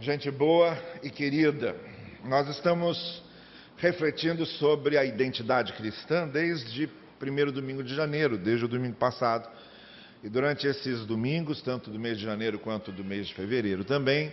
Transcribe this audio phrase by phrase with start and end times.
[0.00, 1.74] gente boa e querida.
[2.24, 3.22] Nós estamos
[3.76, 9.48] refletindo sobre a identidade cristã desde primeiro domingo de janeiro, desde o domingo passado.
[10.22, 14.32] E durante esses domingos, tanto do mês de janeiro quanto do mês de fevereiro também,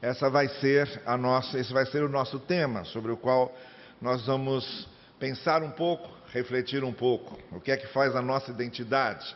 [0.00, 3.54] essa vai ser a nossa, esse vai ser o nosso tema, sobre o qual
[4.00, 4.88] nós vamos
[5.18, 7.38] pensar um pouco, refletir um pouco.
[7.50, 9.34] O que é que faz a nossa identidade?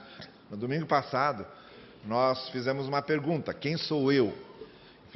[0.51, 1.47] No domingo passado,
[2.05, 4.46] nós fizemos uma pergunta: quem sou eu?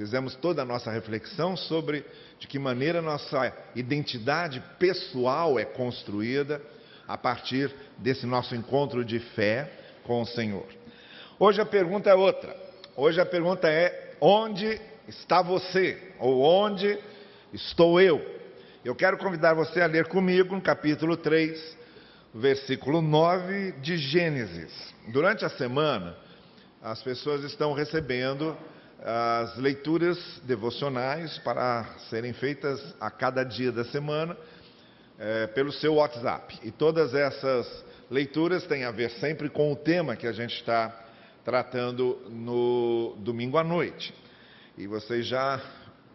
[0.00, 2.06] Fizemos toda a nossa reflexão sobre
[2.38, 6.58] de que maneira nossa identidade pessoal é construída
[7.06, 9.70] a partir desse nosso encontro de fé
[10.04, 10.64] com o Senhor.
[11.38, 12.56] Hoje a pergunta é outra.
[12.96, 16.14] Hoje a pergunta é: onde está você?
[16.18, 16.98] Ou onde
[17.52, 18.24] estou eu?
[18.82, 21.76] Eu quero convidar você a ler comigo no capítulo 3,
[22.34, 24.72] versículo 9 de Gênesis.
[25.08, 26.16] Durante a semana,
[26.80, 28.56] as pessoas estão recebendo
[29.02, 34.36] as leituras devocionais para serem feitas a cada dia da semana
[35.18, 36.58] é, pelo seu WhatsApp.
[36.62, 40.94] E todas essas leituras têm a ver sempre com o tema que a gente está
[41.44, 44.14] tratando no domingo à noite.
[44.76, 45.60] E vocês já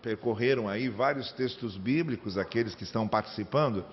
[0.01, 3.83] percorreram aí vários textos bíblicos, aqueles que estão participando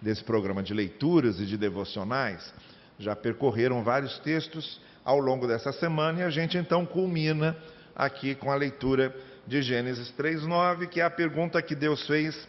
[0.00, 2.54] desse programa de leituras e de devocionais,
[2.98, 7.56] já percorreram vários textos ao longo dessa semana e a gente então culmina
[7.96, 9.14] aqui com a leitura
[9.46, 12.46] de Gênesis 3:9, que é a pergunta que Deus fez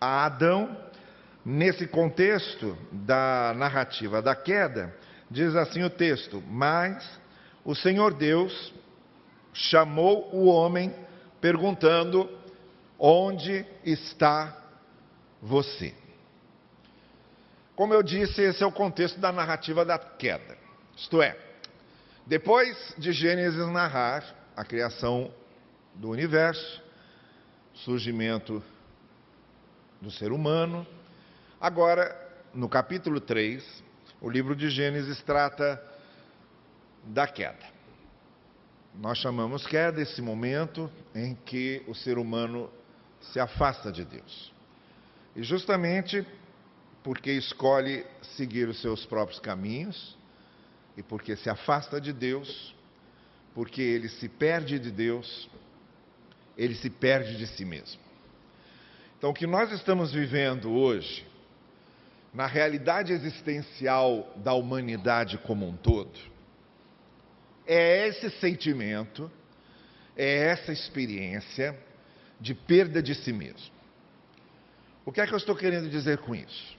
[0.00, 0.76] a Adão
[1.44, 4.94] nesse contexto da narrativa da queda.
[5.28, 7.04] Diz assim o texto: "Mas
[7.64, 8.72] o Senhor Deus
[9.52, 10.94] chamou o homem
[11.40, 12.30] perguntando:
[12.98, 14.56] Onde está
[15.42, 15.92] você?"
[17.74, 20.56] Como eu disse, esse é o contexto da narrativa da queda.
[20.96, 21.36] Isto é,
[22.26, 24.24] depois de Gênesis narrar
[24.56, 25.30] a criação
[25.94, 26.82] do universo,
[27.74, 28.62] surgimento
[30.00, 30.86] do ser humano.
[31.60, 32.14] Agora,
[32.54, 33.84] no capítulo 3,
[34.20, 35.82] o livro de Gênesis trata
[37.04, 37.76] da queda.
[38.94, 42.70] Nós chamamos queda esse momento em que o ser humano
[43.20, 44.52] se afasta de Deus.
[45.34, 46.26] E justamente
[47.04, 50.16] porque escolhe seguir os seus próprios caminhos
[50.96, 52.74] e porque se afasta de Deus,
[53.56, 55.48] porque ele se perde de Deus,
[56.58, 57.98] ele se perde de si mesmo.
[59.16, 61.26] Então, o que nós estamos vivendo hoje,
[62.34, 66.12] na realidade existencial da humanidade como um todo,
[67.66, 69.32] é esse sentimento,
[70.14, 71.74] é essa experiência
[72.38, 73.74] de perda de si mesmo.
[75.02, 76.76] O que é que eu estou querendo dizer com isso?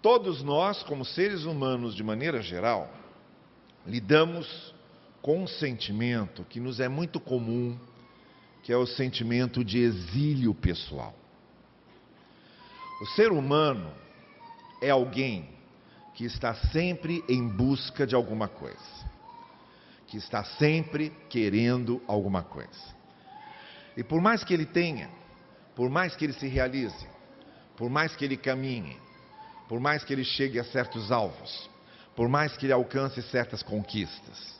[0.00, 2.88] Todos nós, como seres humanos de maneira geral,
[3.84, 4.77] lidamos
[5.22, 7.78] com sentimento que nos é muito comum,
[8.62, 11.14] que é o sentimento de exílio pessoal.
[13.00, 13.92] O ser humano
[14.82, 15.48] é alguém
[16.14, 18.76] que está sempre em busca de alguma coisa,
[20.06, 22.96] que está sempre querendo alguma coisa.
[23.96, 25.08] E por mais que ele tenha,
[25.76, 27.06] por mais que ele se realize,
[27.76, 28.96] por mais que ele caminhe,
[29.68, 31.70] por mais que ele chegue a certos alvos,
[32.16, 34.57] por mais que ele alcance certas conquistas,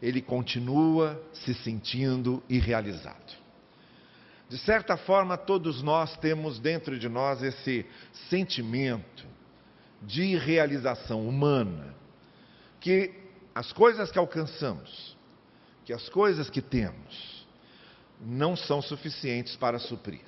[0.00, 3.44] ele continua se sentindo irrealizado.
[4.48, 7.86] De certa forma, todos nós temos dentro de nós esse
[8.28, 9.26] sentimento
[10.02, 11.94] de irrealização humana,
[12.80, 13.12] que
[13.54, 15.16] as coisas que alcançamos,
[15.84, 17.46] que as coisas que temos,
[18.20, 20.20] não são suficientes para suprir.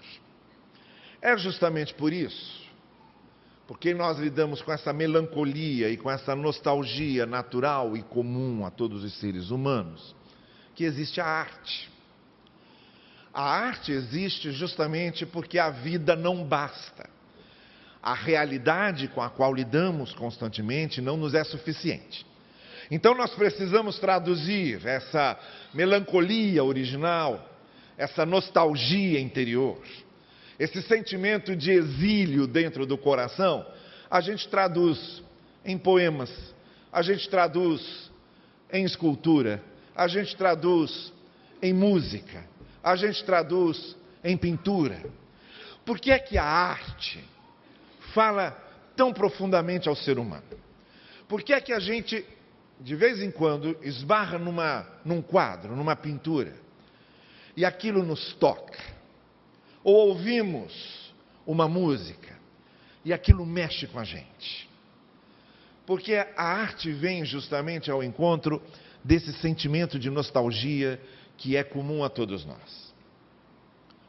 [1.21, 2.66] É justamente por isso
[3.67, 9.03] porque nós lidamos com essa melancolia e com essa nostalgia natural e comum a todos
[9.03, 10.15] os seres humanos,
[10.75, 11.91] que existe a arte.
[13.35, 17.11] A arte existe justamente porque a vida não basta.
[18.03, 22.25] A realidade com a qual lidamos constantemente não nos é suficiente.
[22.89, 25.37] Então nós precisamos traduzir essa
[25.75, 27.51] melancolia original,
[27.99, 29.83] essa nostalgia interior,
[30.59, 33.67] esse sentimento de exílio dentro do coração,
[34.11, 35.23] a gente traduz
[35.65, 36.31] em poemas,
[36.93, 38.11] a gente traduz
[38.73, 39.63] em escultura,
[39.95, 41.13] a gente traduz
[41.61, 42.45] em música,
[42.83, 45.05] a gente traduz em pintura.
[45.85, 47.23] Por que é que a arte
[48.15, 48.51] fala
[48.97, 50.43] tão profundamente ao ser humano?
[51.29, 52.25] Por que é que a gente,
[52.81, 56.55] de vez em quando, esbarra numa, num quadro, numa pintura,
[57.57, 58.96] e aquilo nos toca?
[59.87, 61.15] Ou ouvimos
[61.47, 62.37] uma música
[63.05, 64.69] e aquilo mexe com a gente.
[65.87, 68.61] Porque a arte vem justamente ao encontro
[69.05, 71.01] desse sentimento de nostalgia
[71.37, 72.93] que é comum a todos nós.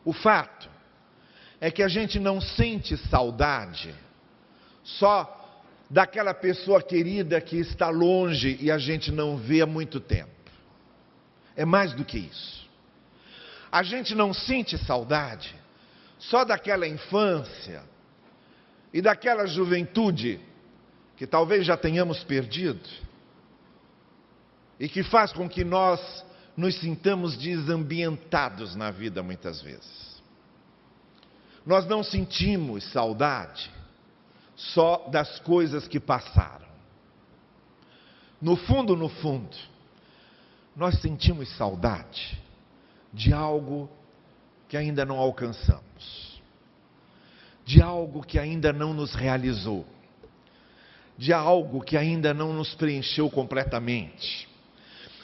[0.04, 0.68] O fato
[1.62, 3.94] é que a gente não sente saudade
[4.84, 10.32] só daquela pessoa querida que está longe e a gente não vê há muito tempo.
[11.56, 12.68] É mais do que isso.
[13.72, 15.67] A gente não sente saudade
[16.20, 17.84] só daquela infância
[18.94, 20.40] e daquela juventude
[21.16, 22.88] que talvez já tenhamos perdido
[24.80, 26.26] e que faz com que nós
[26.56, 30.22] nos sintamos desambientados na vida muitas vezes.
[31.66, 33.70] Nós não sentimos saudade
[34.56, 36.66] só das coisas que passaram.
[38.42, 39.56] No fundo, no fundo,
[40.76, 42.42] nós sentimos saudade
[43.14, 43.90] de algo
[44.70, 45.84] que ainda não alcançamos,
[47.68, 49.86] de algo que ainda não nos realizou,
[51.18, 54.48] de algo que ainda não nos preencheu completamente,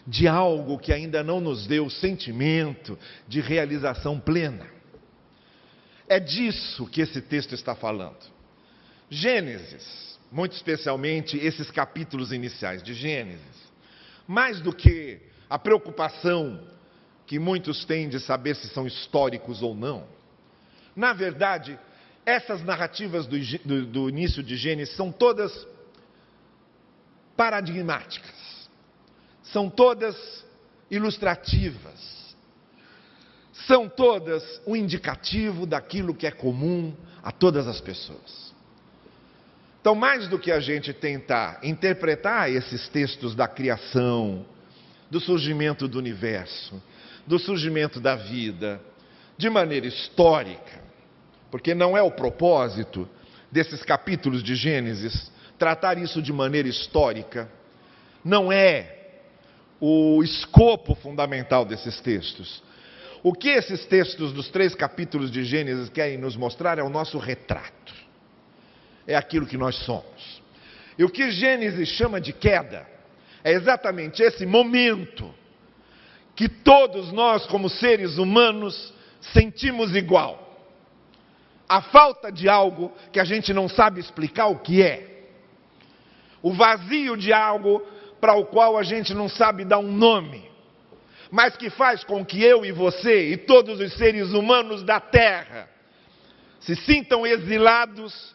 [0.06, 3.00] de algo que ainda não nos deu sentimento
[3.30, 4.68] de realização plena.
[6.06, 8.19] É disso que esse texto está falando.
[9.10, 13.72] Gênesis, muito especialmente esses capítulos iniciais de Gênesis,
[14.28, 16.60] mais do que a preocupação
[17.25, 20.06] que muitos têm de saber se são históricos ou não,
[20.94, 21.80] na verdade,
[22.25, 25.67] essas narrativas do, do, do início de Gênesis são todas
[27.35, 28.69] paradigmáticas,
[29.43, 30.15] são todas
[30.89, 32.35] ilustrativas,
[33.67, 38.53] são todas um indicativo daquilo que é comum a todas as pessoas.
[39.81, 44.45] Então, mais do que a gente tentar interpretar esses textos da criação,
[45.11, 46.81] do surgimento do universo,
[47.27, 48.81] do surgimento da vida,
[49.37, 50.82] de maneira histórica,
[51.53, 53.07] porque não é o propósito
[53.51, 57.47] desses capítulos de Gênesis tratar isso de maneira histórica,
[58.25, 59.19] não é
[59.79, 62.63] o escopo fundamental desses textos.
[63.21, 67.19] O que esses textos dos três capítulos de Gênesis querem nos mostrar é o nosso
[67.19, 67.94] retrato
[69.06, 70.41] é aquilo que nós somos.
[70.97, 72.88] E o que Gênesis chama de queda
[73.44, 75.31] é exatamente esse momento
[76.35, 78.91] que todos nós, como seres humanos,
[79.21, 80.43] sentimos igual.
[81.68, 85.30] A falta de algo que a gente não sabe explicar o que é.
[86.42, 87.81] O vazio de algo
[88.19, 90.50] para o qual a gente não sabe dar um nome,
[91.31, 95.69] mas que faz com que eu e você e todos os seres humanos da Terra
[96.60, 98.33] se sintam exilados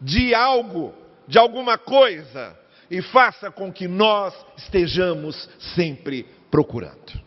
[0.00, 0.94] de algo,
[1.26, 2.58] de alguma coisa,
[2.90, 7.20] e faça com que nós estejamos sempre procurando.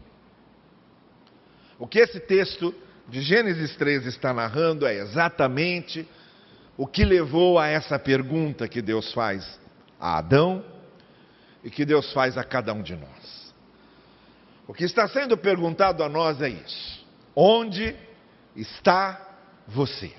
[1.80, 2.74] O que esse texto
[3.14, 6.08] de Gênesis 3 está narrando é exatamente
[6.76, 9.60] o que levou a essa pergunta que Deus faz
[10.00, 10.66] a Adão
[11.64, 13.54] e que Deus faz a cada um de nós.
[14.68, 17.06] O que está sendo perguntado a nós é isso:
[17.36, 17.96] onde
[18.56, 19.38] está
[19.68, 20.12] você?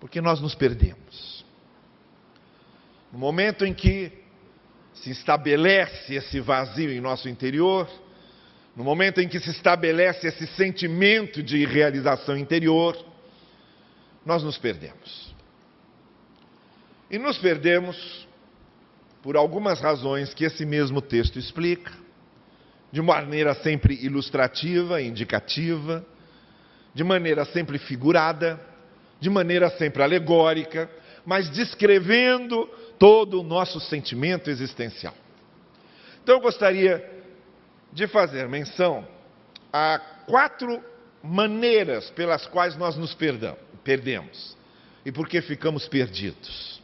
[0.00, 1.44] porque nós nos perdemos.
[3.12, 4.10] No momento em que
[4.94, 7.88] se estabelece esse vazio em nosso interior,
[8.76, 12.96] no momento em que se estabelece esse sentimento de realização interior,
[14.24, 15.34] nós nos perdemos.
[17.10, 18.28] E nos perdemos
[19.22, 21.92] por algumas razões que esse mesmo texto explica,
[22.92, 26.04] de maneira sempre ilustrativa, indicativa,
[26.94, 28.60] de maneira sempre figurada,
[29.20, 30.90] de maneira sempre alegórica,
[31.24, 32.66] mas descrevendo
[32.98, 35.14] todo o nosso sentimento existencial.
[36.22, 37.19] Então eu gostaria
[37.92, 39.06] de fazer menção
[39.72, 40.82] a quatro
[41.22, 43.16] maneiras pelas quais nós nos
[43.84, 44.56] perdemos
[45.04, 46.80] e por que ficamos perdidos.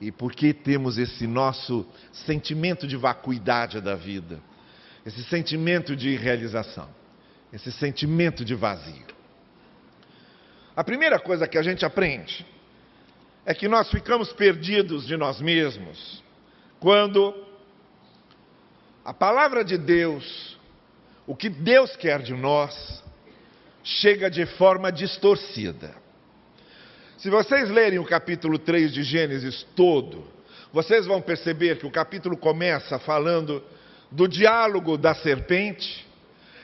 [0.00, 4.40] E por que temos esse nosso sentimento de vacuidade da vida,
[5.06, 6.88] esse sentimento de irrealização,
[7.52, 9.06] esse sentimento de vazio.
[10.76, 12.44] A primeira coisa que a gente aprende
[13.46, 16.22] é que nós ficamos perdidos de nós mesmos
[16.80, 17.43] quando
[19.04, 20.58] a palavra de Deus,
[21.26, 23.02] o que Deus quer de nós,
[23.82, 25.94] chega de forma distorcida.
[27.18, 30.26] Se vocês lerem o capítulo 3 de Gênesis todo,
[30.72, 33.62] vocês vão perceber que o capítulo começa falando
[34.10, 36.06] do diálogo da serpente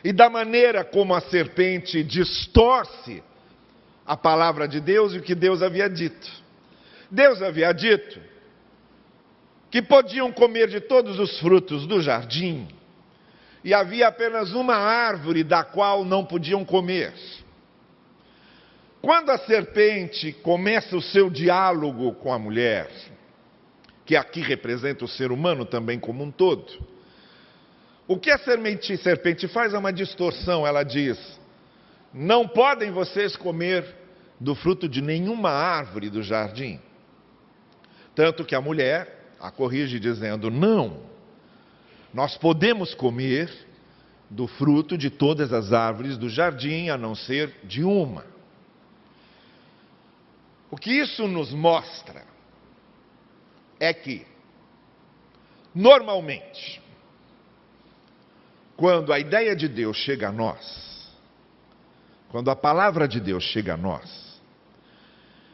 [0.03, 3.23] e da maneira como a serpente distorce
[4.07, 6.31] a palavra de Deus e o que Deus havia dito.
[7.11, 8.30] Deus havia dito
[9.71, 12.67] que podiam comer de todos os frutos do jardim,
[13.63, 17.13] e havia apenas uma árvore da qual não podiam comer.
[19.01, 22.91] Quando a serpente começa o seu diálogo com a mulher,
[24.05, 26.67] que aqui representa o ser humano também como um todo,
[28.09, 31.17] o que a serpente faz é uma distorção, ela diz:
[32.13, 33.85] Não podem vocês comer
[34.41, 36.81] do fruto de nenhuma árvore do jardim.
[38.15, 41.01] Tanto que a mulher a corrige dizendo: Não,
[42.13, 43.51] nós podemos comer
[44.29, 48.25] do fruto de todas as árvores do jardim, a não ser de uma.
[50.71, 52.25] O que isso nos mostra
[53.81, 54.25] é que,
[55.75, 56.81] normalmente,
[58.77, 61.11] quando a ideia de Deus chega a nós,
[62.29, 64.41] quando a palavra de Deus chega a nós,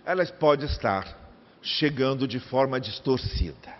[0.04, 1.25] ela pode estar
[1.66, 3.74] chegando de forma distorcida.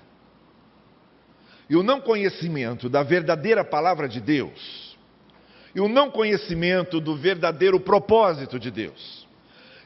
[1.71, 4.97] E o não conhecimento da verdadeira palavra de Deus,
[5.75, 9.26] e o não conhecimento do verdadeiro propósito de Deus,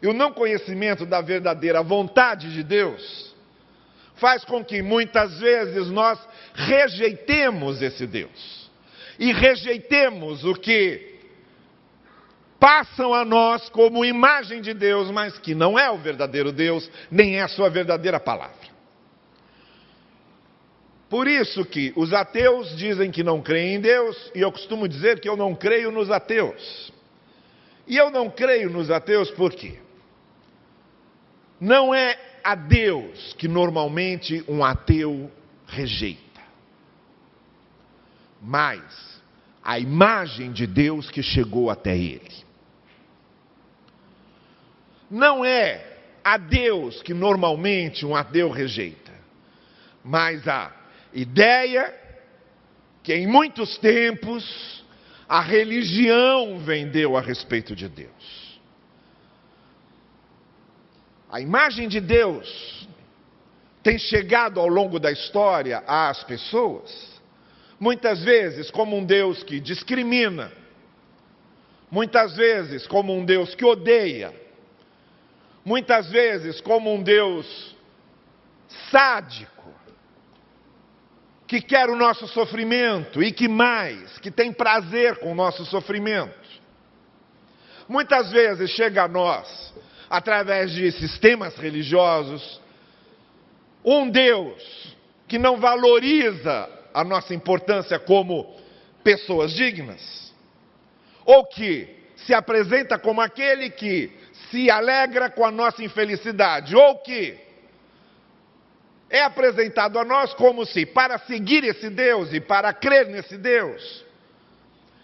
[0.02, 3.35] e o não conhecimento da verdadeira vontade de Deus,
[4.16, 6.19] faz com que muitas vezes nós
[6.54, 8.71] rejeitemos esse Deus,
[9.19, 11.10] e rejeitemos o que
[12.61, 17.38] passam a nós como imagem de Deus, mas que não é o verdadeiro Deus, nem
[17.38, 18.69] é a sua verdadeira palavra.
[21.09, 25.19] Por isso que os ateus dizem que não creem em Deus, e eu costumo dizer
[25.19, 26.93] que eu não creio nos ateus.
[27.87, 29.79] E eu não creio nos ateus por quê?
[31.59, 35.31] Não é a Deus que normalmente um ateu
[35.67, 36.21] rejeita,
[38.40, 38.83] mas
[39.62, 42.50] a imagem de Deus que chegou até ele
[45.11, 45.85] não é
[46.23, 49.12] a Deus que normalmente um ateu rejeita,
[50.05, 50.73] mas a
[51.12, 51.95] ideia
[53.02, 54.85] que em muitos tempos
[55.29, 58.61] a religião vendeu a respeito de Deus.
[61.31, 62.88] A imagem de Deus
[63.83, 67.21] tem chegado ao longo da história às pessoas,
[67.79, 70.52] muitas vezes como um Deus que discrimina,
[71.90, 74.35] muitas vezes como um Deus que odeia,
[75.64, 77.76] muitas vezes como um Deus
[78.90, 79.50] sádico,
[81.47, 86.38] que quer o nosso sofrimento e que mais, que tem prazer com o nosso sofrimento.
[87.88, 89.75] Muitas vezes chega a nós,
[90.09, 92.61] através de sistemas religiosos,
[93.85, 98.57] um Deus que não valoriza a nossa importância como
[99.02, 100.33] pessoas dignas,
[101.25, 104.20] ou que se apresenta como aquele que
[104.50, 107.38] se alegra com a nossa infelicidade, ou que
[109.09, 114.04] é apresentado a nós como se, para seguir esse Deus e para crer nesse Deus,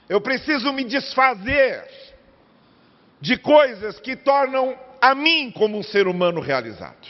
[0.08, 1.84] eu preciso me desfazer
[3.20, 7.08] de coisas que tornam a mim como um ser humano realizado.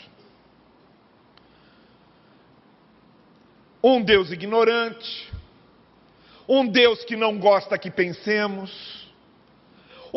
[3.83, 5.31] Um Deus ignorante,
[6.49, 8.96] um Deus que não gosta que pensemos,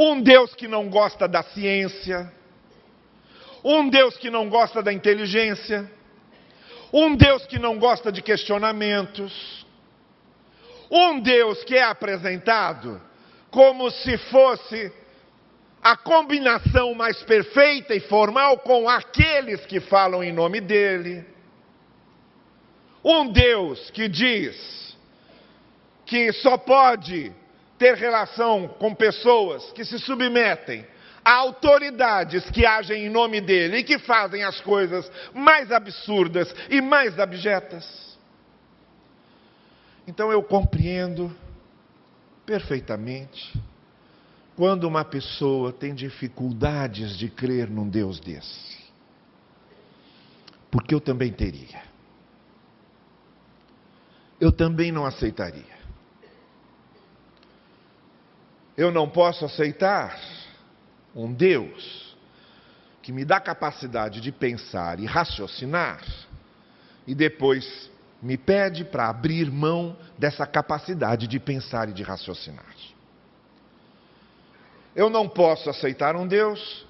[0.01, 2.31] um Deus que não gosta da ciência,
[3.61, 5.91] um Deus que não gosta da inteligência,
[6.93, 9.67] um Deus que não gosta de questionamentos,
[10.89, 13.01] um Deus que é apresentado
[13.51, 14.89] como se fosse
[15.83, 21.25] a combinação mais perfeita e formal com aqueles que falam em nome dele.
[23.03, 24.97] Um Deus que diz
[26.05, 27.33] que só pode
[27.79, 30.85] ter relação com pessoas que se submetem
[31.23, 36.81] a autoridades que agem em nome dele e que fazem as coisas mais absurdas e
[36.81, 38.17] mais abjetas.
[40.05, 41.33] Então eu compreendo
[42.45, 43.57] perfeitamente
[44.55, 48.77] quando uma pessoa tem dificuldades de crer num Deus desse.
[50.69, 51.81] Porque eu também teria.
[54.39, 55.78] Eu também não aceitaria.
[58.79, 60.17] Eu não posso aceitar
[61.13, 62.15] um Deus
[63.01, 66.01] que me dá capacidade de pensar e raciocinar
[67.05, 72.73] e depois me pede para abrir mão dessa capacidade de pensar e de raciocinar.
[74.95, 76.87] Eu não posso aceitar um Deus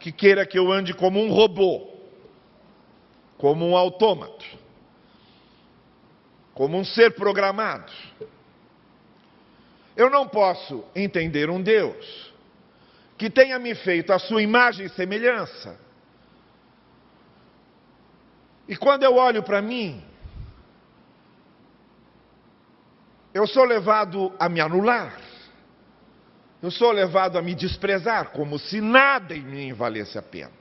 [0.00, 1.92] que queira que eu ande como um robô,
[3.38, 4.44] como um autômato,
[6.52, 7.92] como um ser programado
[9.96, 12.32] eu não posso entender um Deus
[13.18, 15.78] que tenha me feito a sua imagem e semelhança.
[18.66, 20.02] E quando eu olho para mim,
[23.34, 25.20] eu sou levado a me anular.
[26.62, 30.52] Eu sou levado a me desprezar, como se nada em mim valesse a pena.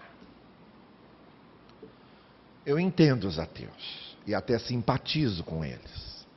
[2.66, 6.28] Eu entendo os ateus e até simpatizo com eles.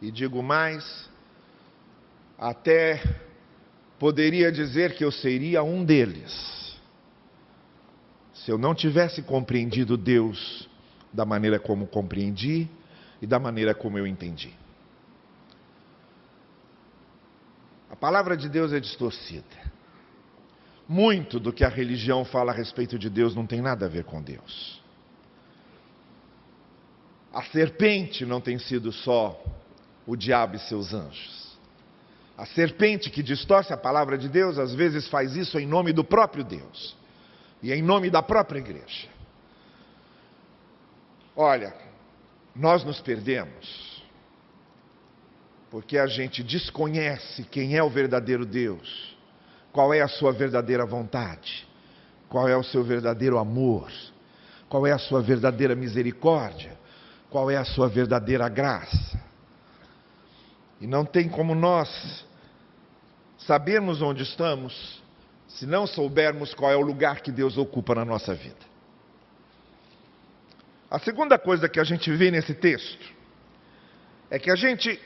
[0.00, 1.09] E digo mais,
[2.40, 3.02] até
[3.98, 6.74] poderia dizer que eu seria um deles,
[8.32, 10.66] se eu não tivesse compreendido Deus
[11.12, 12.66] da maneira como compreendi
[13.20, 14.54] e da maneira como eu entendi.
[17.90, 19.70] A palavra de Deus é distorcida.
[20.88, 24.04] Muito do que a religião fala a respeito de Deus não tem nada a ver
[24.04, 24.80] com Deus.
[27.32, 29.38] A serpente não tem sido só
[30.06, 31.39] o diabo e seus anjos.
[32.40, 36.02] A serpente que distorce a palavra de Deus, às vezes faz isso em nome do
[36.02, 36.96] próprio Deus
[37.62, 39.08] e em nome da própria igreja.
[41.36, 41.74] Olha,
[42.56, 44.02] nós nos perdemos
[45.70, 49.10] porque a gente desconhece quem é o verdadeiro Deus
[49.70, 51.68] qual é a sua verdadeira vontade?
[52.26, 53.92] Qual é o seu verdadeiro amor?
[54.66, 56.72] Qual é a sua verdadeira misericórdia?
[57.28, 59.20] Qual é a sua verdadeira graça?
[60.80, 62.24] E não tem como nós
[63.46, 65.00] sabermos onde estamos
[65.48, 68.70] se não soubermos qual é o lugar que Deus ocupa na nossa vida.
[70.90, 73.12] A segunda coisa que a gente vê nesse texto
[74.30, 75.00] é que a gente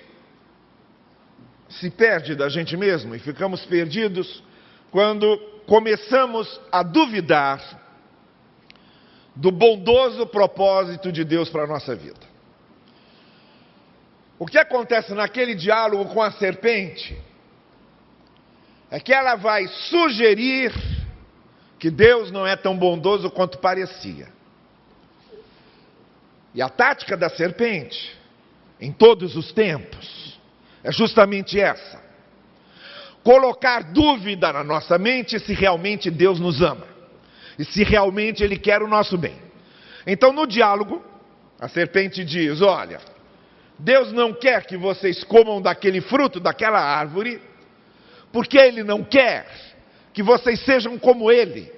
[1.69, 4.43] se perde da gente mesmo e ficamos perdidos
[4.91, 5.37] quando
[5.67, 7.83] começamos a duvidar
[9.35, 12.21] do bondoso propósito de Deus para a nossa vida.
[14.38, 17.19] O que acontece naquele diálogo com a serpente
[18.94, 20.72] é que ela vai sugerir
[21.80, 24.28] que Deus não é tão bondoso quanto parecia.
[26.54, 28.16] E a tática da serpente,
[28.80, 30.38] em todos os tempos,
[30.84, 32.00] é justamente essa:
[33.24, 36.86] colocar dúvida na nossa mente se realmente Deus nos ama
[37.58, 39.42] e se realmente Ele quer o nosso bem.
[40.06, 41.04] Então, no diálogo,
[41.58, 43.00] a serpente diz: Olha,
[43.76, 47.42] Deus não quer que vocês comam daquele fruto, daquela árvore,
[48.35, 49.47] porque Ele não quer
[50.12, 51.73] que vocês sejam como Ele.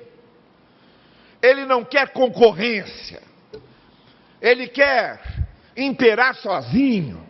[1.40, 3.22] Ele não quer concorrência.
[4.40, 5.20] Ele quer
[5.76, 7.26] imperar sozinho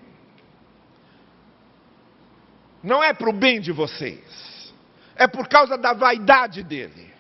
[2.87, 4.73] não é para o bem de vocês,
[5.17, 7.12] é por causa da vaidade dele.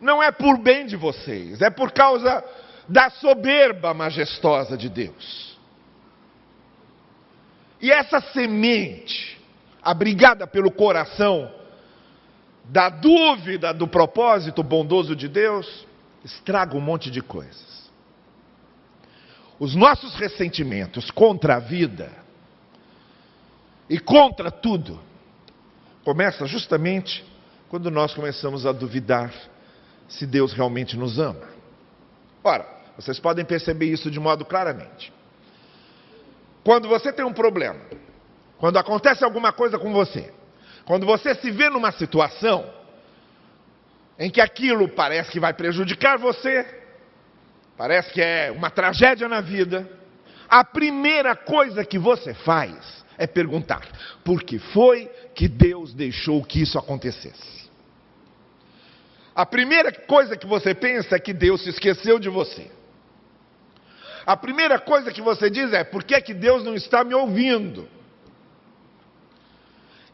[0.00, 2.44] Não é por bem de vocês, é por causa
[2.88, 5.58] da soberba majestosa de Deus.
[7.80, 9.33] E essa semente,
[9.84, 11.50] abrigada pelo coração
[12.64, 15.86] da dúvida do propósito bondoso de Deus,
[16.24, 17.90] estraga um monte de coisas.
[19.58, 22.10] Os nossos ressentimentos contra a vida
[23.88, 24.98] e contra tudo,
[26.04, 27.24] começa justamente
[27.68, 29.32] quando nós começamos a duvidar
[30.08, 31.48] se Deus realmente nos ama.
[32.42, 32.66] Ora,
[32.96, 35.12] vocês podem perceber isso de modo claramente.
[36.62, 37.80] Quando você tem um problema,
[38.64, 40.32] quando acontece alguma coisa com você,
[40.86, 42.64] quando você se vê numa situação
[44.18, 46.64] em que aquilo parece que vai prejudicar você,
[47.76, 49.86] parece que é uma tragédia na vida,
[50.48, 53.86] a primeira coisa que você faz é perguntar:
[54.24, 57.68] por que foi que Deus deixou que isso acontecesse?
[59.36, 62.70] A primeira coisa que você pensa é que Deus se esqueceu de você.
[64.24, 67.14] A primeira coisa que você diz é: por que, é que Deus não está me
[67.14, 67.92] ouvindo?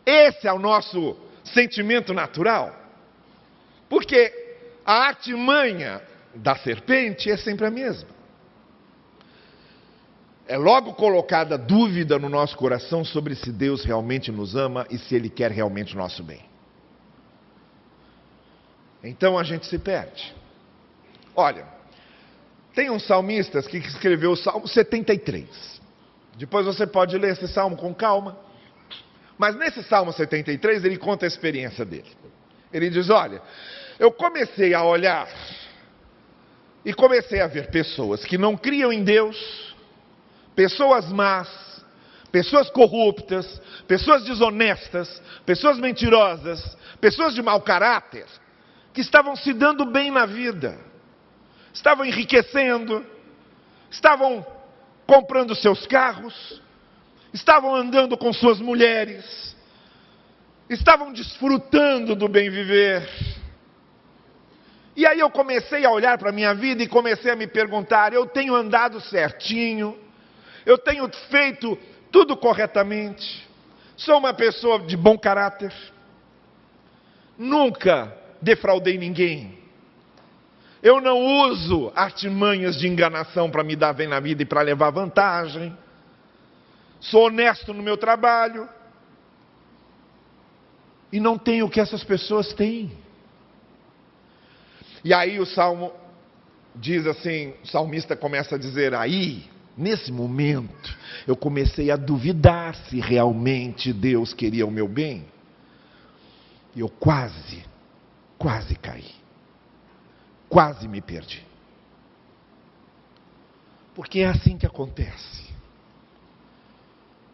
[0.05, 2.75] Esse é o nosso sentimento natural.
[3.89, 4.33] Porque
[4.85, 6.01] a artimanha
[6.35, 8.21] da serpente é sempre a mesma
[10.51, 15.15] é logo colocada dúvida no nosso coração sobre se Deus realmente nos ama e se
[15.15, 16.41] Ele quer realmente o nosso bem.
[19.01, 20.35] Então a gente se perde.
[21.37, 21.65] Olha,
[22.75, 25.81] tem um salmista que escreveu o Salmo 73.
[26.37, 28.37] Depois você pode ler esse salmo com calma.
[29.41, 32.15] Mas nesse Salmo 73 ele conta a experiência dele.
[32.71, 33.41] Ele diz: Olha,
[33.99, 35.27] eu comecei a olhar
[36.85, 39.75] e comecei a ver pessoas que não criam em Deus
[40.55, 41.49] pessoas más,
[42.31, 48.27] pessoas corruptas, pessoas desonestas, pessoas mentirosas, pessoas de mau caráter,
[48.93, 50.79] que estavam se dando bem na vida,
[51.73, 53.07] estavam enriquecendo,
[53.91, 54.45] estavam
[55.07, 56.61] comprando seus carros,
[57.33, 59.57] estavam andando com suas mulheres,
[60.69, 63.09] estavam desfrutando do bem viver.
[64.97, 68.13] E aí eu comecei a olhar para a minha vida e comecei a me perguntar:
[68.13, 69.97] eu tenho andado certinho?
[70.65, 71.79] eu tenho feito
[72.11, 73.49] tudo corretamente,
[73.97, 75.73] sou uma pessoa de bom caráter,
[77.39, 79.59] nunca defraudei ninguém.
[80.83, 84.91] Eu não uso artimanhas de enganação para me dar bem na vida e para levar
[84.91, 85.77] vantagem.
[87.01, 88.69] Sou honesto no meu trabalho.
[91.13, 92.91] e não tenho o que essas pessoas têm.
[95.05, 95.93] E aí o salmo
[96.75, 99.45] diz assim: o salmista começa a dizer, aí,
[99.77, 105.25] nesse momento, eu comecei a duvidar se realmente Deus queria o meu bem.
[106.75, 107.65] E eu quase,
[108.39, 109.11] quase caí.
[110.49, 111.45] Quase me perdi.
[113.95, 115.50] Porque é assim que acontece.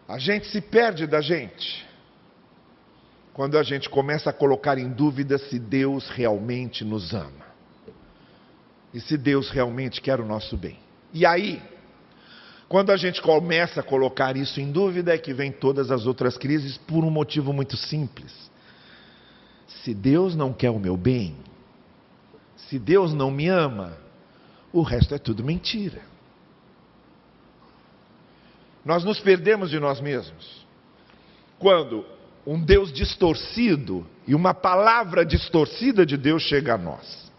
[0.09, 1.85] A gente se perde da gente
[3.33, 7.47] quando a gente começa a colocar em dúvida se Deus realmente nos ama
[8.95, 10.79] e se Deus realmente quer o nosso bem.
[11.12, 11.61] E aí,
[12.69, 16.38] quando a gente começa a colocar isso em dúvida, é que vem todas as outras
[16.38, 18.33] crises por um motivo muito simples.
[19.66, 21.37] Se Deus não quer o meu bem,
[22.57, 23.99] se Deus não me ama,
[24.73, 26.01] o resto é tudo mentira.
[28.87, 30.64] Nós nos perdemos de nós mesmos
[31.59, 32.07] quando
[32.46, 37.33] um Deus distorcido e uma palavra distorcida de Deus chega a nós.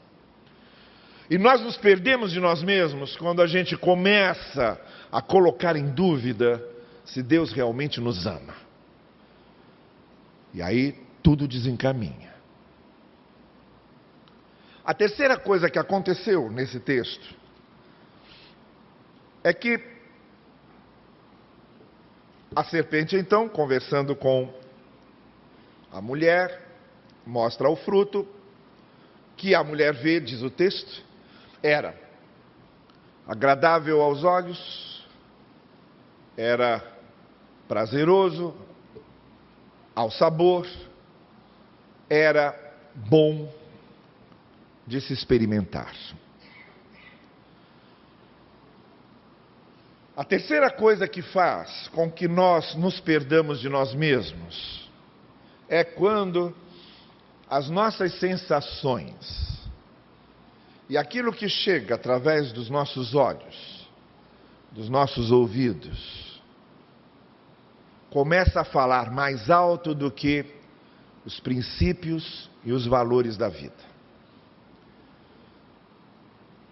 [1.29, 4.77] E nós nos perdemos de nós mesmos quando a gente começa
[5.09, 6.61] a colocar em dúvida
[7.05, 8.53] se Deus realmente nos ama.
[10.53, 12.33] E aí tudo desencaminha.
[14.83, 17.33] A terceira coisa que aconteceu nesse texto
[19.45, 19.96] é que
[22.55, 24.51] a serpente, então, conversando com
[25.91, 26.65] a mulher,
[27.25, 28.27] mostra o fruto,
[29.35, 31.03] que a mulher vê, diz o texto,
[31.61, 31.95] era
[33.27, 35.05] agradável aos olhos,
[36.35, 36.83] era
[37.67, 38.55] prazeroso
[39.95, 40.67] ao sabor,
[42.09, 42.55] era
[42.95, 43.51] bom
[44.85, 45.93] de se experimentar.
[50.17, 54.89] A terceira coisa que faz com que nós nos perdamos de nós mesmos
[55.69, 56.55] é quando
[57.47, 59.69] as nossas sensações
[60.89, 63.87] e aquilo que chega através dos nossos olhos,
[64.71, 66.41] dos nossos ouvidos,
[68.09, 70.43] começa a falar mais alto do que
[71.27, 73.85] os princípios e os valores da vida.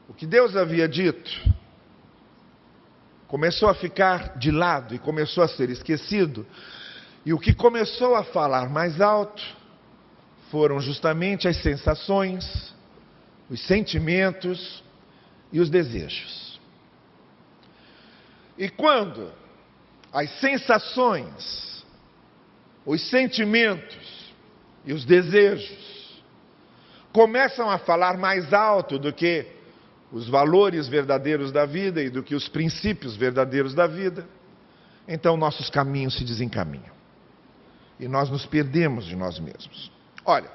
[0.10, 1.53] O que Deus havia dito
[3.27, 6.45] começou a ficar de lado e começou a ser esquecido,
[7.25, 9.43] e o que começou a falar mais alto
[10.51, 12.73] foram justamente as sensações,
[13.49, 14.83] os sentimentos
[15.51, 16.59] e os desejos.
[18.57, 19.31] E quando
[20.13, 21.83] as sensações,
[22.85, 24.33] os sentimentos
[24.85, 26.21] e os desejos
[27.11, 29.54] começam a falar mais alto do que
[30.11, 34.27] os valores verdadeiros da vida e do que os princípios verdadeiros da vida,
[35.07, 36.95] então nossos caminhos se desencaminham.
[37.99, 39.91] E nós nos perdemos de nós mesmos.
[40.25, 40.49] Olha,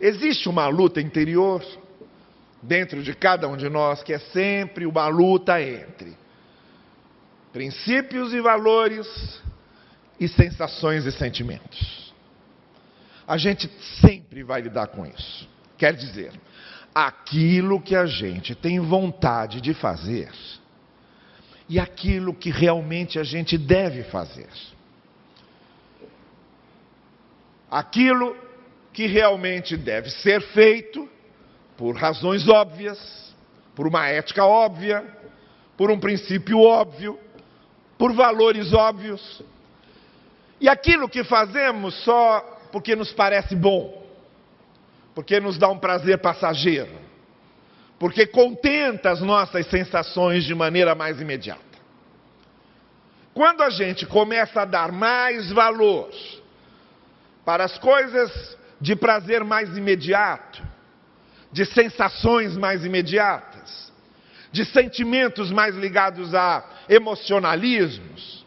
[0.00, 1.64] Existe uma luta interior
[2.62, 6.16] dentro de cada um de nós que é sempre uma luta entre
[7.52, 9.06] princípios e valores
[10.20, 12.14] e sensações e sentimentos.
[13.26, 13.70] A gente
[14.02, 15.48] sempre vai lidar com isso.
[15.78, 16.32] Quer dizer,
[16.98, 20.32] aquilo que a gente tem vontade de fazer
[21.68, 24.48] e aquilo que realmente a gente deve fazer.
[27.70, 28.34] Aquilo
[28.94, 31.06] que realmente deve ser feito
[31.76, 33.34] por razões óbvias,
[33.74, 35.04] por uma ética óbvia,
[35.76, 37.20] por um princípio óbvio,
[37.98, 39.42] por valores óbvios.
[40.58, 42.40] E aquilo que fazemos só
[42.72, 44.05] porque nos parece bom,
[45.16, 46.92] porque nos dá um prazer passageiro,
[47.98, 51.62] porque contenta as nossas sensações de maneira mais imediata.
[53.32, 56.10] Quando a gente começa a dar mais valor
[57.46, 60.62] para as coisas de prazer mais imediato,
[61.50, 63.90] de sensações mais imediatas,
[64.52, 68.44] de sentimentos mais ligados a emocionalismos,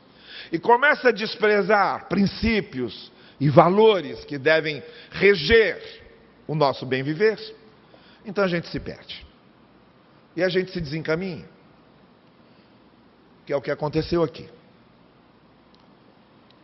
[0.52, 6.00] e começa a desprezar princípios e valores que devem reger
[6.50, 7.40] o nosso bem viver,
[8.26, 9.24] então a gente se perde.
[10.36, 11.48] E a gente se desencaminha.
[13.46, 14.50] Que é o que aconteceu aqui.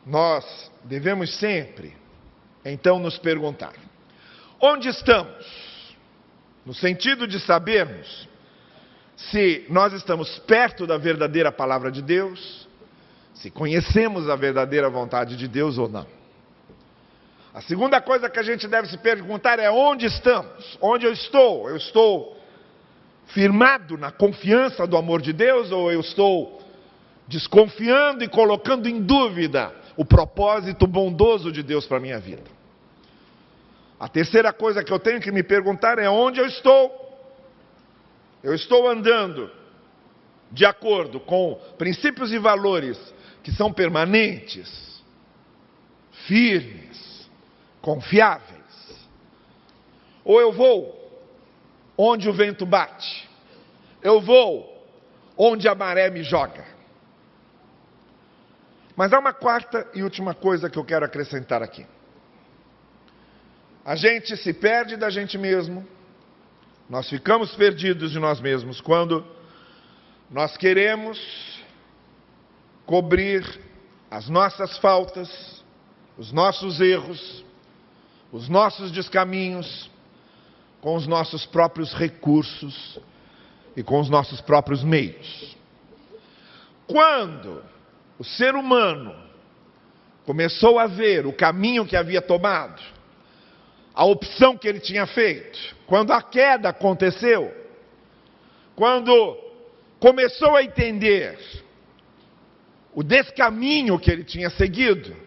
[0.04, 1.96] Nós devemos sempre
[2.64, 3.74] então nos perguntar:
[4.60, 5.46] onde estamos?
[6.66, 8.28] No sentido de sabermos
[9.16, 12.68] se nós estamos perto da verdadeira palavra de Deus,
[13.36, 16.08] se conhecemos a verdadeira vontade de Deus ou não.
[17.56, 20.78] A segunda coisa que a gente deve se perguntar é onde estamos?
[20.82, 21.70] Onde eu estou?
[21.70, 22.38] Eu estou
[23.28, 26.62] firmado na confiança do amor de Deus ou eu estou
[27.26, 32.44] desconfiando e colocando em dúvida o propósito bondoso de Deus para a minha vida?
[33.98, 36.92] A terceira coisa que eu tenho que me perguntar é onde eu estou.
[38.44, 39.50] Eu estou andando
[40.52, 43.00] de acordo com princípios e valores
[43.42, 45.02] que são permanentes,
[46.28, 47.05] firmes,
[47.86, 49.08] confiáveis.
[50.24, 51.06] Ou eu vou
[51.96, 53.30] onde o vento bate,
[54.02, 54.84] eu vou
[55.38, 56.66] onde a maré me joga.
[58.96, 61.86] Mas há uma quarta e última coisa que eu quero acrescentar aqui.
[63.86, 65.88] A gente se perde da gente mesmo,
[66.90, 69.24] nós ficamos perdidos de nós mesmos quando
[70.32, 71.20] nós queremos
[72.84, 73.44] cobrir
[74.10, 75.64] as nossas faltas,
[76.18, 77.46] os nossos erros,
[78.36, 79.90] os nossos descaminhos
[80.82, 83.00] com os nossos próprios recursos
[83.78, 85.56] e com os nossos próprios meios.
[86.86, 87.64] Quando
[88.20, 89.16] o ser humano
[90.26, 92.82] começou a ver o caminho que havia tomado,
[93.94, 97.56] a opção que ele tinha feito, quando a queda aconteceu,
[98.76, 99.38] quando
[99.98, 101.40] começou a entender
[102.94, 105.25] o descaminho que ele tinha seguido,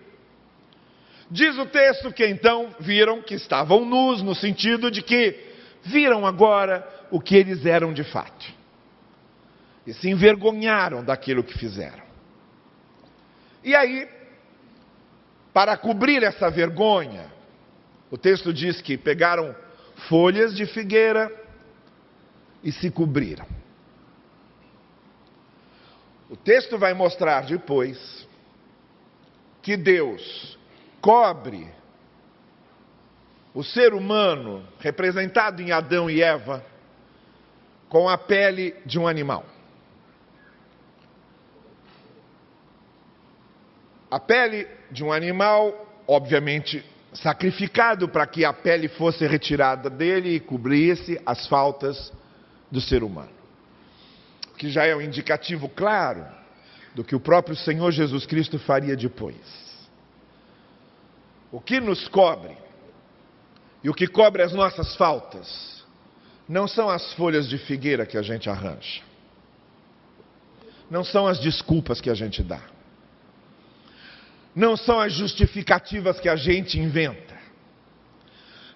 [1.31, 5.49] diz o texto que então viram que estavam nus, no sentido de que
[5.83, 8.47] viram agora o que eles eram de fato.
[9.87, 12.03] E se envergonharam daquilo que fizeram.
[13.65, 14.09] E aí,
[15.53, 17.27] para cobrir essa vergonha,
[18.11, 19.55] o texto diz que pegaram
[20.09, 21.31] folhas de figueira
[22.63, 23.47] e se cobriram.
[26.31, 28.27] O texto vai mostrar depois
[29.63, 30.58] que Deus
[31.01, 31.69] cobre
[33.55, 36.65] o ser humano, representado em Adão e Eva,
[37.89, 39.45] com a pele de um animal.
[44.11, 50.41] A pele de um animal, obviamente, sacrificado para que a pele fosse retirada dele e
[50.41, 52.13] cobrisse as faltas
[52.71, 53.31] do ser humano.
[54.57, 56.27] Que já é um indicativo claro
[56.95, 59.68] do que o próprio Senhor Jesus Cristo faria depois.
[61.51, 62.57] O que nos cobre
[63.83, 65.85] e o que cobre as nossas faltas
[66.49, 69.03] não são as folhas de figueira que a gente arranja,
[70.91, 72.61] não são as desculpas que a gente dá
[74.59, 77.39] não são as justificativas que a gente inventa,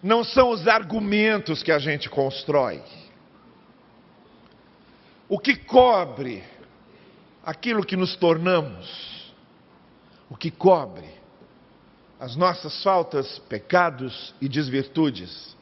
[0.00, 2.80] não são os argumentos que a gente constrói.
[5.28, 6.44] O que cobre
[7.44, 9.34] aquilo que nos tornamos,
[10.30, 11.08] o que cobre
[12.22, 15.56] as nossas faltas, pecados e desvirtudes,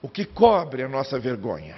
[0.00, 1.74] o que cobre a nossa vergonha.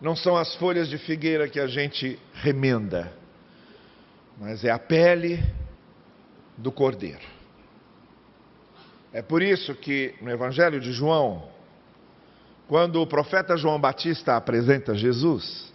[0.00, 3.12] Não são as folhas de figueira que a gente remenda,
[4.38, 5.42] mas é a pele
[6.56, 7.26] do cordeiro.
[9.12, 11.48] É por isso que no Evangelho de João,
[12.68, 15.72] quando o profeta João Batista apresenta Jesus,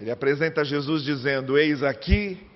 [0.00, 2.55] ele apresenta Jesus dizendo: Eis aqui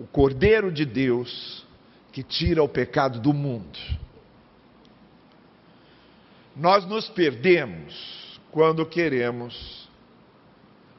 [0.00, 1.62] o Cordeiro de Deus
[2.10, 3.78] que tira o pecado do mundo.
[6.56, 9.88] Nós nos perdemos quando queremos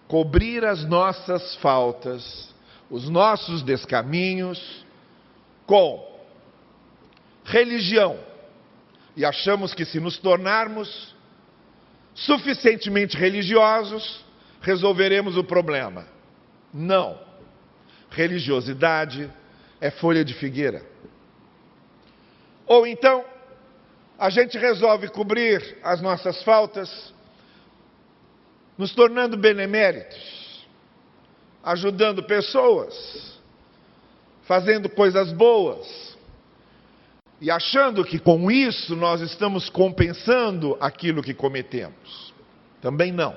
[0.07, 2.51] cobrir as nossas faltas
[2.91, 4.85] os nossos descaminhos
[5.65, 6.05] com
[7.45, 8.19] religião
[9.15, 11.15] e achamos que se nos tornarmos
[12.13, 14.23] suficientemente religiosos,
[14.61, 16.05] resolveremos o problema.
[16.73, 17.30] Não.
[18.11, 19.31] Religiosidade
[19.79, 20.83] é folha de figueira.
[22.67, 23.25] Ou então,
[24.19, 27.13] a gente resolve cobrir as nossas faltas,
[28.77, 30.41] nos tornando beneméritos
[31.63, 33.39] ajudando pessoas,
[34.43, 36.17] fazendo coisas boas,
[37.39, 42.33] e achando que com isso nós estamos compensando aquilo que cometemos.
[42.81, 43.35] Também não.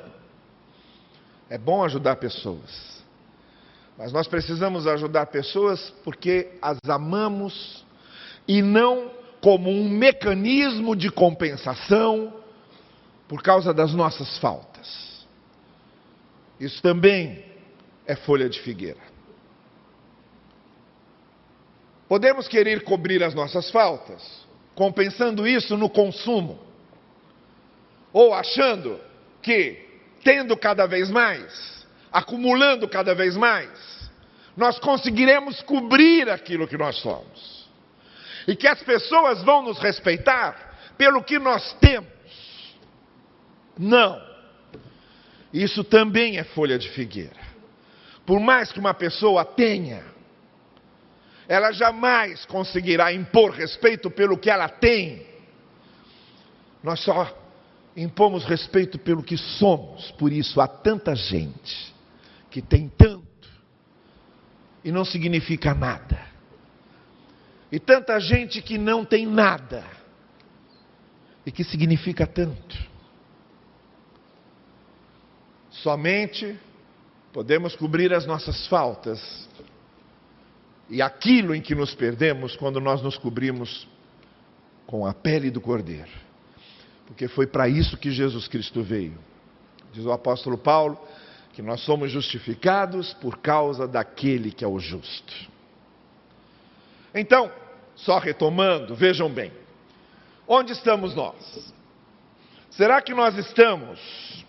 [1.49, 2.94] É bom ajudar pessoas,
[3.97, 7.85] mas nós precisamos ajudar pessoas porque as amamos
[8.47, 12.33] e não como um mecanismo de compensação
[13.29, 15.27] por causa das nossas faltas.
[16.59, 17.45] Isso também
[18.07, 19.01] é folha de figueira.
[22.09, 24.23] Podemos querer cobrir as nossas faltas,
[24.75, 26.59] compensando isso no consumo,
[28.13, 29.01] ou achando
[29.43, 29.85] que,
[30.23, 31.84] tendo cada vez mais,
[32.14, 33.68] acumulando cada vez mais,
[34.57, 37.68] nós conseguiremos cobrir aquilo que nós somos.
[38.46, 42.07] E que as pessoas vão nos respeitar pelo que nós temos.
[43.77, 44.22] Não.
[45.53, 47.42] Isso também é folha de figueira.
[48.24, 50.05] Por mais que uma pessoa tenha,
[51.48, 55.27] ela jamais conseguirá impor respeito pelo que ela tem.
[56.81, 57.37] Nós só
[57.96, 60.12] impomos respeito pelo que somos.
[60.12, 61.94] Por isso há tanta gente
[62.55, 63.51] que tem tanto
[64.85, 66.25] e não significa nada.
[67.73, 69.85] E tanta gente que não tem nada
[71.45, 72.79] e que significa tanto.
[75.69, 76.57] Somente
[77.33, 79.49] podemos cobrir as nossas faltas
[80.88, 83.88] e aquilo em que nos perdemos quando nós nos cobrimos
[84.87, 86.12] com a pele do Cordeiro.
[87.05, 89.19] Porque foi para isso que Jesus Cristo veio.
[89.93, 90.97] Diz o apóstolo Paulo
[91.55, 95.33] que nós somos justificados por causa daquele que é o justo.
[97.14, 97.51] Então,
[97.95, 99.53] só retomando, vejam bem,
[100.49, 101.73] onde estamos nós?
[102.71, 104.45] Será que nós estamos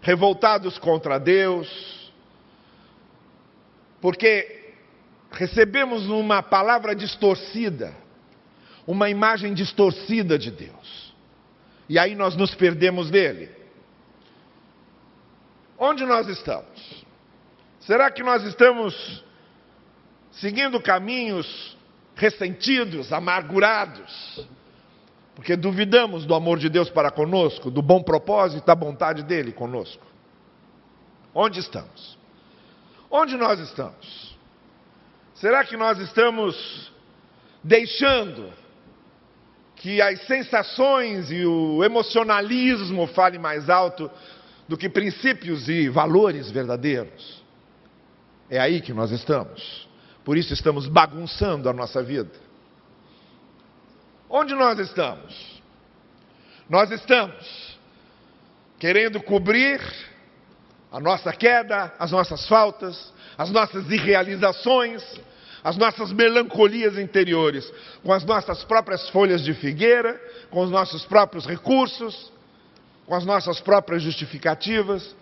[0.00, 2.10] revoltados contra Deus?
[4.00, 4.72] Porque
[5.30, 7.94] recebemos uma palavra distorcida,
[8.86, 11.12] uma imagem distorcida de Deus.
[11.90, 13.61] E aí nós nos perdemos dele.
[15.84, 17.04] Onde nós estamos?
[17.80, 19.24] Será que nós estamos
[20.30, 21.76] seguindo caminhos
[22.14, 24.46] ressentidos, amargurados,
[25.34, 30.06] porque duvidamos do amor de Deus para conosco, do bom propósito, da vontade dele conosco?
[31.34, 32.16] Onde estamos?
[33.10, 34.36] Onde nós estamos?
[35.34, 36.92] Será que nós estamos
[37.60, 38.52] deixando
[39.74, 44.08] que as sensações e o emocionalismo falem mais alto
[44.72, 47.44] do que princípios e valores verdadeiros.
[48.48, 49.86] É aí que nós estamos.
[50.24, 52.32] Por isso estamos bagunçando a nossa vida.
[54.30, 55.60] Onde nós estamos?
[56.70, 57.76] Nós estamos
[58.78, 59.78] querendo cobrir
[60.90, 65.02] a nossa queda, as nossas faltas, as nossas irrealizações,
[65.62, 67.70] as nossas melancolias interiores,
[68.02, 70.18] com as nossas próprias folhas de figueira,
[70.50, 72.31] com os nossos próprios recursos,
[73.06, 75.14] com as nossas próprias justificativas,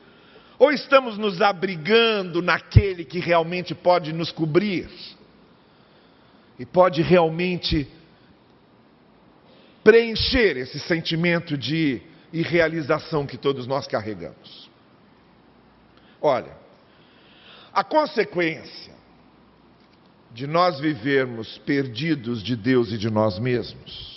[0.58, 4.90] ou estamos nos abrigando naquele que realmente pode nos cobrir
[6.58, 7.88] e pode realmente
[9.82, 14.68] preencher esse sentimento de irrealização que todos nós carregamos?
[16.20, 16.54] Olha,
[17.72, 18.92] a consequência
[20.32, 24.09] de nós vivermos perdidos de Deus e de nós mesmos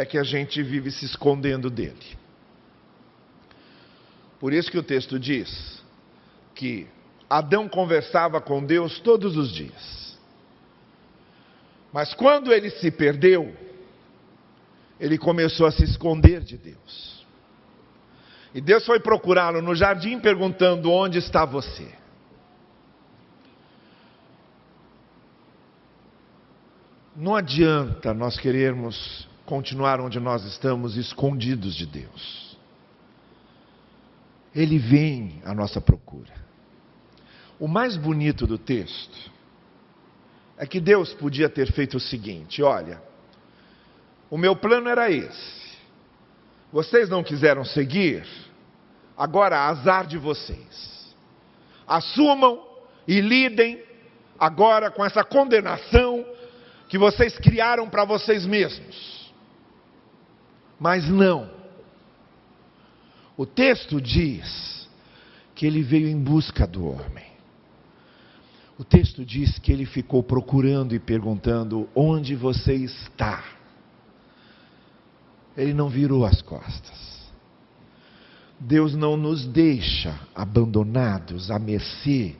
[0.00, 2.18] é que a gente vive se escondendo dele.
[4.38, 5.82] Por isso que o texto diz
[6.54, 6.86] que
[7.28, 10.18] Adão conversava com Deus todos os dias.
[11.92, 13.54] Mas quando ele se perdeu,
[14.98, 17.26] ele começou a se esconder de Deus.
[18.54, 21.92] E Deus foi procurá-lo no jardim perguntando: Onde está você?
[27.14, 32.56] Não adianta nós querermos continuar onde nós estamos, escondidos de Deus.
[34.54, 36.32] Ele vem à nossa procura.
[37.58, 39.18] O mais bonito do texto
[40.56, 43.02] é que Deus podia ter feito o seguinte: olha,
[44.30, 45.76] o meu plano era esse.
[46.72, 48.24] Vocês não quiseram seguir,
[49.18, 51.12] agora azar de vocês.
[51.88, 52.64] Assumam
[53.06, 53.82] e lidem
[54.38, 56.24] agora com essa condenação
[56.88, 59.19] que vocês criaram para vocês mesmos.
[60.80, 61.50] Mas não.
[63.36, 64.88] O texto diz
[65.54, 67.30] que ele veio em busca do homem.
[68.78, 73.44] O texto diz que ele ficou procurando e perguntando: onde você está?
[75.54, 76.98] Ele não virou as costas.
[78.58, 82.36] Deus não nos deixa abandonados à mercê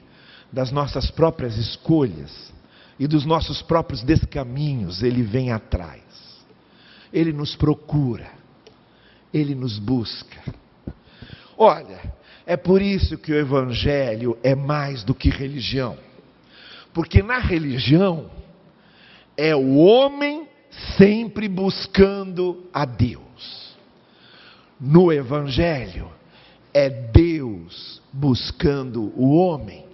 [0.53, 2.53] das nossas próprias escolhas
[2.99, 6.03] e dos nossos próprios descaminhos, Ele vem atrás.
[7.13, 8.31] Ele nos procura,
[9.33, 10.43] ele nos busca.
[11.57, 12.01] Olha,
[12.47, 15.97] é por isso que o Evangelho é mais do que religião.
[16.93, 18.31] Porque na religião
[19.37, 20.49] é o homem
[20.97, 23.77] sempre buscando a Deus.
[24.81, 26.11] No Evangelho
[26.73, 29.85] é Deus buscando o homem.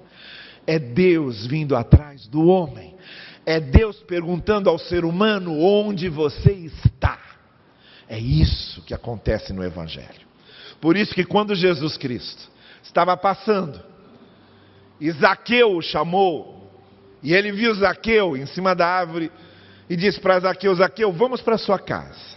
[0.66, 2.95] É Deus vindo atrás do homem.
[3.46, 7.16] É Deus perguntando ao ser humano onde você está.
[8.08, 10.26] É isso que acontece no Evangelho.
[10.80, 12.50] Por isso que quando Jesus Cristo
[12.82, 13.80] estava passando,
[15.00, 16.70] e Zaqueu o chamou,
[17.22, 19.30] e ele viu Zaqueu em cima da árvore,
[19.88, 22.36] e disse para Zaqueu: Zaqueu, vamos para sua casa.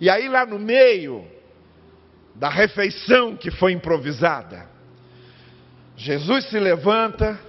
[0.00, 1.26] E aí, lá no meio
[2.34, 4.68] da refeição que foi improvisada,
[5.96, 7.40] Jesus se levanta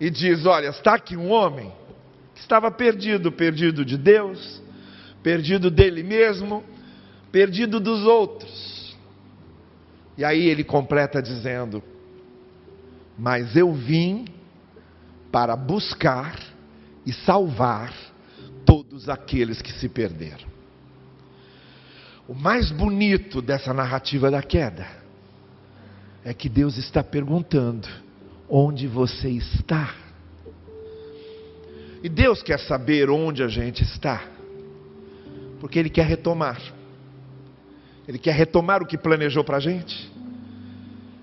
[0.00, 1.70] e diz: Olha, está aqui um homem
[2.34, 4.62] que estava perdido perdido de Deus,
[5.22, 6.64] perdido dele mesmo,
[7.30, 8.96] perdido dos outros.
[10.16, 11.82] E aí ele completa dizendo:
[13.18, 14.24] Mas eu vim
[15.30, 16.40] para buscar
[17.04, 17.92] e salvar
[18.64, 20.48] todos aqueles que se perderam.
[22.26, 24.86] O mais bonito dessa narrativa da queda
[26.24, 27.88] é que Deus está perguntando:
[28.50, 29.94] onde você está?
[32.02, 34.24] E Deus quer saber onde a gente está,
[35.60, 36.60] porque Ele quer retomar.
[38.08, 40.10] Ele quer retomar o que planejou para a gente.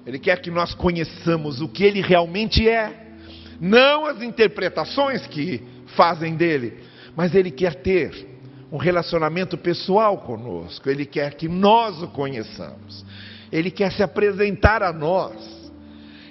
[0.06, 3.08] Ele quer que nós conheçamos o que Ele realmente é,
[3.60, 6.78] não as interpretações que fazem dele,
[7.16, 8.38] mas Ele quer ter
[8.72, 13.04] um relacionamento pessoal conosco, Ele quer que nós o conheçamos,
[13.52, 15.57] Ele quer se apresentar a nós,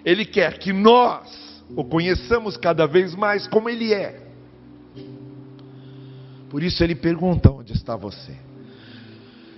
[0.06, 4.22] Ele quer que nós o conheçamos cada vez mais como Ele é.
[6.48, 8.36] Por isso Ele pergunta: onde está você?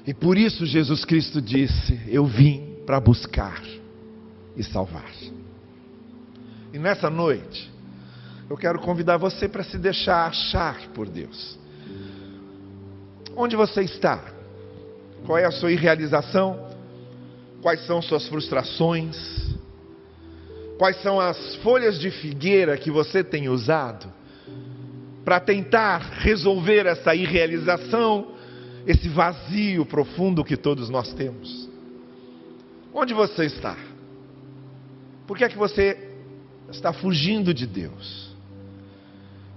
[0.07, 3.63] E por isso Jesus Cristo disse: Eu vim para buscar
[4.57, 5.13] e salvar.
[6.73, 7.71] E nessa noite,
[8.49, 11.59] eu quero convidar você para se deixar achar por Deus.
[13.37, 14.25] Onde você está?
[15.27, 16.69] Qual é a sua irrealização?
[17.61, 19.48] Quais são suas frustrações?
[20.79, 24.13] Quais são as folhas de figueira que você tem usado
[25.25, 28.29] para tentar resolver essa irrealização,
[28.87, 31.69] esse vazio profundo que todos nós temos?
[32.95, 33.77] Onde você está?
[35.27, 35.99] Por que é que você
[36.71, 38.29] está fugindo de Deus?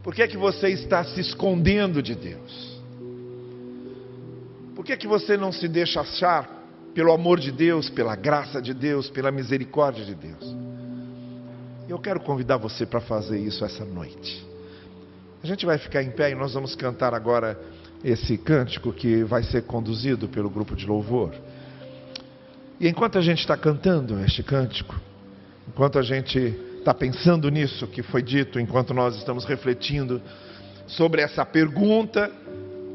[0.02, 2.82] Por que é que você está se escondendo de Deus?
[4.76, 6.50] Por que é que você não se deixa achar
[6.96, 10.56] pelo amor de Deus, pela graça de Deus, pela misericórdia de Deus?
[11.92, 14.48] Eu quero convidar você para fazer isso essa noite.
[15.44, 17.60] A gente vai ficar em pé e nós vamos cantar agora
[18.02, 21.34] esse cântico que vai ser conduzido pelo grupo de louvor.
[22.80, 24.96] E enquanto a gente está cantando este cântico,
[25.68, 26.39] enquanto a gente
[26.80, 30.22] está pensando nisso que foi dito enquanto nós estamos refletindo
[30.88, 32.32] sobre essa pergunta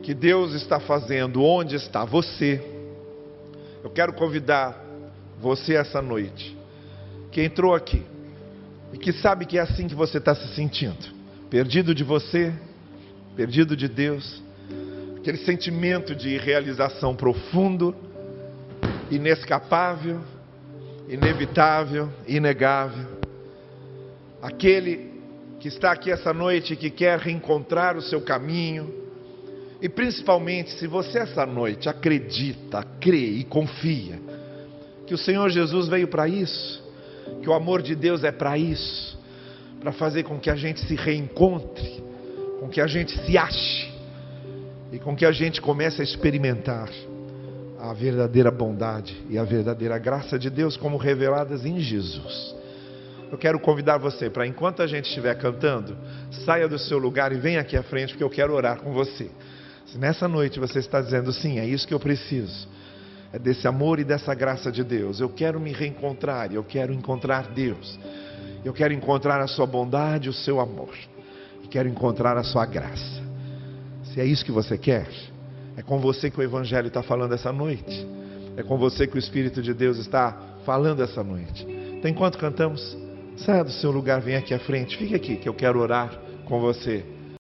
[0.03, 2.65] que Deus está fazendo: onde está você?
[3.85, 4.75] Eu quero convidar
[5.39, 6.57] você essa noite,
[7.31, 8.16] que entrou aqui
[8.97, 10.97] e que sabe que é assim que você está se sentindo,
[11.51, 12.51] perdido de você,
[13.37, 14.43] perdido de Deus,
[15.19, 17.95] aquele sentimento de realização profundo,
[19.11, 20.23] inescapável,
[21.09, 23.17] inevitável, inegável
[24.41, 25.11] aquele
[25.59, 28.95] que está aqui essa noite e que quer reencontrar o seu caminho.
[29.83, 34.19] E principalmente, se você essa noite acredita, crê e confia
[35.07, 36.83] que o Senhor Jesus veio para isso,
[37.43, 39.19] que o amor de Deus é para isso,
[39.81, 42.03] para fazer com que a gente se reencontre,
[42.61, 43.93] com que a gente se ache
[44.93, 46.89] e com que a gente comece a experimentar
[47.79, 52.57] a verdadeira bondade e a verdadeira graça de Deus como reveladas em Jesus
[53.31, 55.97] eu quero convidar você para, enquanto a gente estiver cantando,
[56.45, 59.31] saia do seu lugar e venha aqui à frente, porque eu quero orar com você.
[59.87, 62.69] Se nessa noite você está dizendo, sim, é isso que eu preciso,
[63.39, 67.99] desse amor e dessa graça de Deus, eu quero me reencontrar, eu quero encontrar Deus,
[68.65, 70.95] eu quero encontrar a Sua bondade, o seu amor,
[71.63, 73.23] e quero encontrar a Sua graça.
[74.05, 75.09] Se é isso que você quer,
[75.77, 78.07] é com você que o Evangelho está falando essa noite,
[78.57, 81.67] é com você que o Espírito de Deus está falando essa noite.
[81.99, 82.97] Então, enquanto cantamos,
[83.37, 86.11] Saia do seu lugar, vem aqui à frente, fique aqui que eu quero orar
[86.47, 87.05] com você.